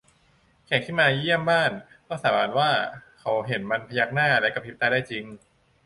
[0.65, 1.71] แขกที่มาเยี่ยมบ้าน
[2.07, 2.71] ก็สาบานว่า
[3.19, 5.23] เขาเห็นมันพยักหน้าและกะพริบตาได้จริง